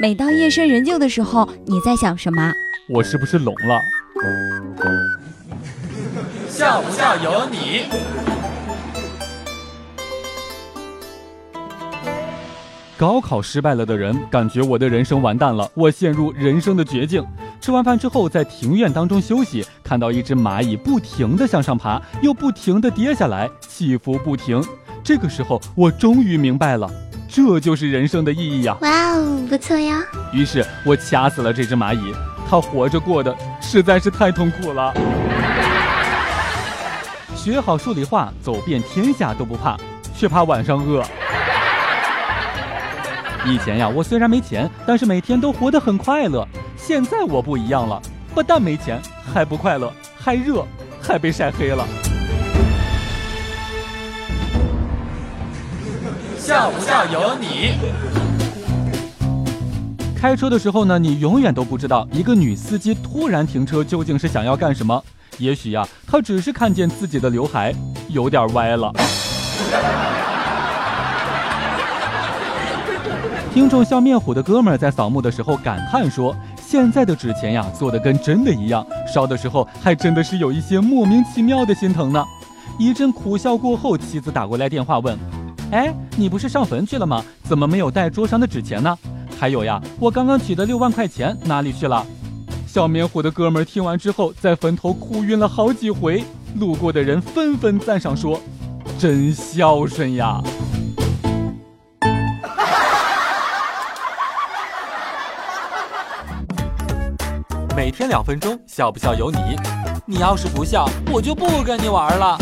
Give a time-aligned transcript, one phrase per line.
[0.00, 2.52] 每当夜深人静的时候，你在想什么？
[2.88, 3.80] 我是不是聋了？
[6.48, 7.84] 笑不笑由你。
[12.98, 17.24] 高考失败了的人，感觉我的人生完蛋了，我陷入人生的绝境。
[17.60, 24.62] 吃完饭之后，在庭院当中休息，看到一只蚂蚁不停地向上爬，又不停地跌下来，起伏不停。
[25.02, 26.88] 这个时候，我终于明白了，
[27.34, 28.76] 这就是人生的意义呀！
[28.82, 30.02] 哇哦，不错呀！
[30.34, 32.14] 于是我掐死了这只蚂蚁，
[32.46, 34.92] 它活着过得实在是太痛苦了。
[37.34, 39.78] 学好数理化，走遍天下都不怕，
[40.14, 41.02] 却怕晚上饿。
[43.46, 46.46] 以前呀，我虽然没钱，但是每天都活得很快乐。
[46.76, 47.98] 现在我不一样了，
[48.34, 49.00] 不但没钱，
[49.32, 50.66] 还不快乐，还热，
[51.00, 51.82] 还被晒黑了。
[56.42, 57.74] 笑不笑由你。
[60.16, 65.00] 开车的时候呢，你永远都不知道一个女司机突然停车究竟是想要干什么。
[65.38, 67.72] 也许呀，她只是看见自己的刘海
[68.08, 68.92] 有点歪了。
[73.54, 82.24] 听众笑面虎的哥们儿在扫墓的时候感叹说：“现在的纸钱呀，做的跟真的一样，烧的时候还真的是有一些莫名其妙的心疼呢。”
[82.80, 85.16] 一阵苦笑过后，妻子打过来电话问
[85.72, 87.24] ：“哎，你不是上坟去了吗？
[87.44, 88.94] 怎么没有带桌上的纸钱呢？
[89.40, 92.06] 还有呀，我刚刚取的六万块钱哪里去了？”
[92.68, 96.22] 笑面虎的哥们儿听完之后，在坟头哭晕了好几回，
[96.56, 98.38] 路过的人纷纷赞赏说
[99.00, 100.42] ：“真孝顺呀！”
[107.74, 109.38] 每天两分钟，笑不笑由你。
[110.04, 112.38] 你要是不笑，我就不跟你玩了。